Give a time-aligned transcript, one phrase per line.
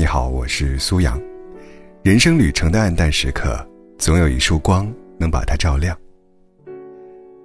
[0.00, 1.20] 你好，我是苏阳。
[2.02, 3.68] 人生旅程的暗淡时刻，
[3.98, 5.94] 总有一束光能把它照亮。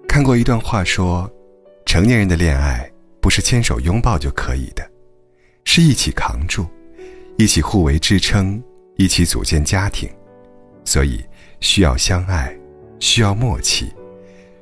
[0.08, 1.30] 看过一段话说，
[1.86, 2.90] 成年人的恋爱
[3.20, 4.90] 不是牵手拥抱就可以的，
[5.66, 6.66] 是一起扛住，
[7.38, 8.64] 一起互为支撑，
[8.96, 10.10] 一起组建家庭。
[10.86, 11.22] 所以
[11.60, 12.58] 需要相爱，
[13.02, 13.94] 需要默契，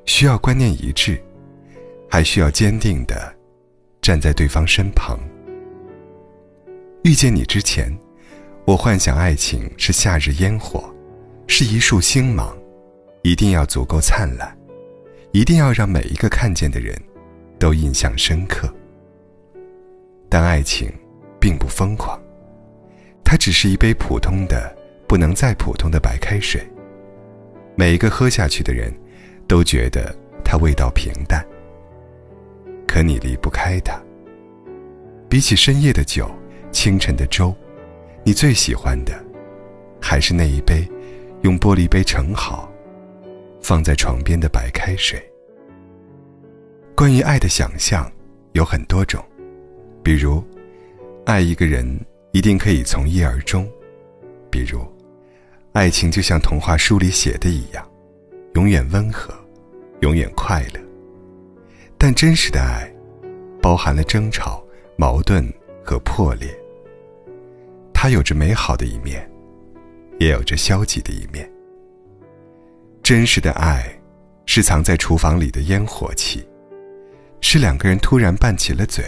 [0.06, 1.24] 需要观念一致，
[2.10, 3.32] 还需要坚定的
[4.02, 5.20] 站在对方身旁。
[7.04, 7.94] 遇见你之前，
[8.64, 10.90] 我幻想爱情是夏日烟火，
[11.48, 12.58] 是一束星芒，
[13.24, 14.58] 一定要足够灿烂。
[15.34, 16.98] 一定要让每一个看见的人，
[17.60, 18.74] 都印象深刻。
[20.30, 20.90] 但爱情，
[21.42, 22.18] 并不疯狂，
[23.22, 24.74] 它只是一杯普通的、
[25.06, 26.66] 不能再普通的白开水。
[27.76, 28.94] 每一个喝下去的人，
[29.46, 31.46] 都觉得它味道平淡。
[32.88, 34.02] 可你离不开它。
[35.28, 36.32] 比起深夜的酒、
[36.74, 37.56] 清晨的粥，
[38.26, 39.14] 你最喜欢的，
[40.02, 40.86] 还是那一杯，
[41.44, 42.70] 用玻璃杯盛好。
[43.62, 45.18] 放在床边的白开水。
[46.94, 48.12] 关于爱的想象
[48.52, 49.24] 有很多种，
[50.04, 50.44] 比如，
[51.26, 51.88] 爱一个人
[52.34, 53.66] 一定可以从一而终；
[54.52, 54.86] 比如，
[55.72, 57.90] 爱情就像童话书里写的一样，
[58.56, 59.34] 永远温和，
[60.02, 60.82] 永远快乐。
[61.98, 62.94] 但真实的爱，
[63.62, 64.62] 包含了争吵、
[64.98, 65.42] 矛盾
[65.86, 66.50] 和破裂。
[68.04, 69.26] 它有着美好的一面，
[70.20, 71.50] 也有着消极的一面。
[73.02, 73.98] 真实的爱，
[74.46, 76.46] 是藏在厨房里的烟火气，
[77.40, 79.06] 是两个人突然拌起了嘴，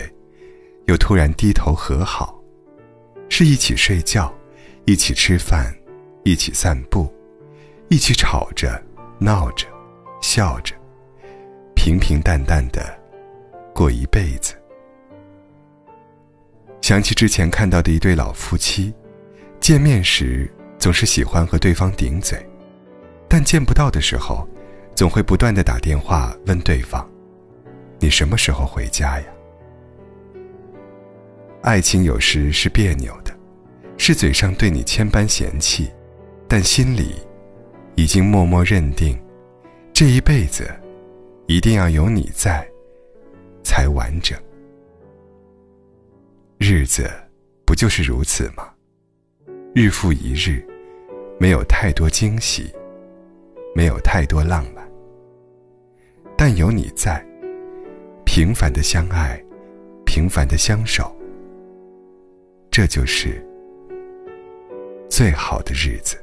[0.86, 2.42] 又突然低头和好，
[3.28, 4.34] 是一起睡觉，
[4.86, 5.76] 一起吃饭，
[6.24, 7.14] 一起散步，
[7.90, 8.82] 一起吵着、
[9.20, 9.68] 闹着、
[10.22, 10.74] 笑着，
[11.76, 12.98] 平平淡淡的
[13.74, 14.56] 过一辈子。
[16.86, 18.94] 想起之前看到的一对老夫妻，
[19.60, 22.38] 见面时总是喜欢和对方顶嘴。
[23.28, 24.48] 但见不到的时候，
[24.94, 27.04] 总会不断的打电话问对方
[27.98, 29.26] ：“你什么时候回家呀？”
[31.64, 33.36] 爱情有时是别扭的，
[33.98, 35.90] 是嘴上对你千般嫌弃，
[36.48, 37.16] 但心里
[37.96, 39.20] 已经默默认定，
[39.92, 40.70] 这一辈子
[41.48, 42.64] 一定要有你在，
[43.64, 44.38] 才完整。
[46.58, 47.10] 日子
[47.66, 48.74] 不就是如此吗？
[49.74, 50.66] 日复一日，
[51.40, 52.74] 没有太多惊喜。
[53.78, 54.90] 没有太多浪漫，
[56.38, 57.22] 但有你在，
[58.26, 59.38] 平凡的相爱，
[60.06, 61.14] 平凡的相守，
[62.72, 63.46] 这就是
[65.10, 66.16] 最好的日子。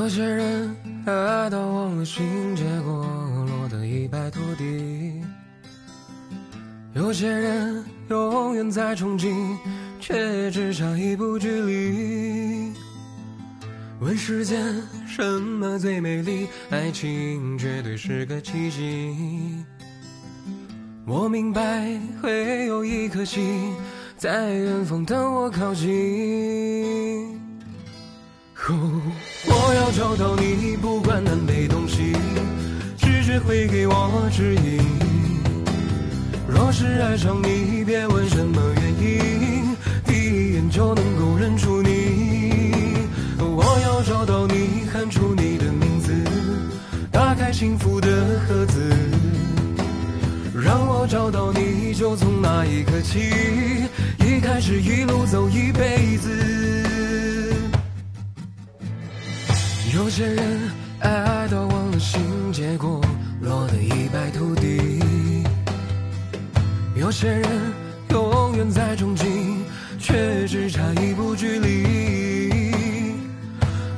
[0.00, 0.74] 有些人
[1.04, 3.06] 爱到忘了心，结果
[3.46, 5.22] 落得一败涂地；
[6.94, 9.30] 有些人永远在憧憬，
[10.00, 12.72] 却只差一步距离。
[14.00, 14.74] 问世间
[15.06, 16.48] 什么最美丽？
[16.70, 19.62] 爱情绝对是个奇迹。
[21.06, 23.74] 我明白会有一颗心
[24.16, 27.38] 在远方等我靠近。
[28.72, 32.12] 我要找到你，不管南北东西，
[32.98, 34.80] 直觉会给我指引。
[36.46, 39.76] 若是爱上你，别问什么原因，
[40.06, 42.94] 第一眼就能够认出你。
[43.40, 46.12] 我要找到你，喊出你的名字，
[47.10, 48.08] 打开幸福的
[48.46, 48.92] 盒子，
[50.54, 53.18] 让我找到你，就从那一刻起，
[54.18, 56.49] 一开始一路走一辈子。
[60.02, 60.58] 有些人
[61.00, 62.20] 爱到忘了心，
[62.54, 63.02] 结果
[63.42, 65.04] 落得一败涂地；
[66.96, 67.46] 有些人
[68.08, 69.26] 永远在憧憬，
[69.98, 72.72] 却只差一步距离。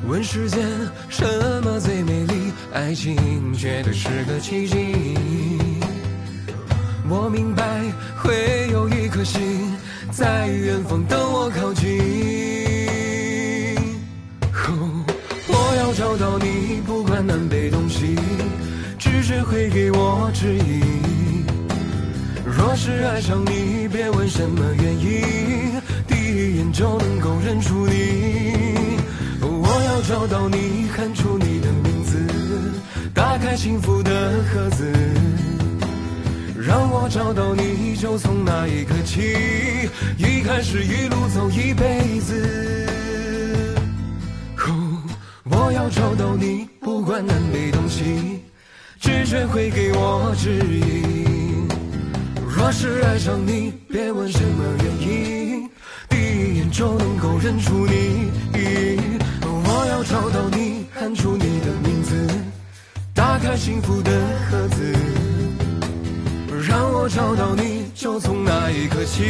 [0.05, 0.61] 问世间
[1.07, 1.23] 什
[1.63, 2.51] 么最美丽？
[2.73, 5.17] 爱情绝对是个奇迹。
[7.09, 7.63] 我明白
[8.17, 9.73] 会有一颗心
[10.11, 12.52] 在远方等我靠近。
[16.13, 18.15] 找到你，不管南北东西，
[18.99, 21.43] 直觉会给我指引。
[22.45, 28.93] 若是爱上你，别问什么原因，第一眼就能够认出你。
[29.41, 32.19] 我要找到你，喊出你的名字，
[33.11, 34.93] 打开幸福的盒子，
[36.59, 39.35] 让我找到你，就从那一刻起，
[40.19, 42.87] 一开始一路走一辈子。
[45.89, 48.41] 找到你，不管南北东西，
[48.99, 51.67] 直觉会给我指引。
[52.55, 55.69] 若是爱上你，别问什么原因，
[56.09, 58.31] 第一眼就能够认出你。
[59.65, 62.13] 我要找到你，喊出你的名字，
[63.13, 64.11] 打开幸福的
[64.49, 64.95] 盒子。
[66.67, 69.23] 让我找到你，就从那一刻起，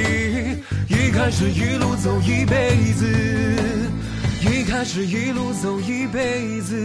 [0.87, 3.05] 一开始一路走一辈子，
[4.65, 6.75] 开始一路走一辈子，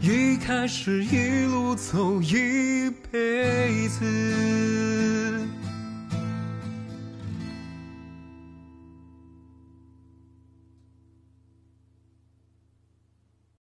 [0.00, 4.87] 一开始一路走一辈子。